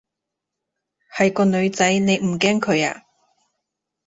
[1.15, 3.03] 係個女仔，你唔驚佢啊？